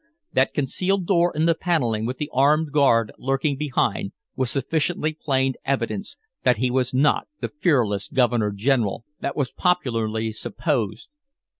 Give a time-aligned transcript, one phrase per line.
[0.33, 5.53] That concealed door in the paneling with the armed guard lurking behind was sufficiently plain
[5.63, 11.07] evidence that he was not the fearless Governor General that was popularly supposed.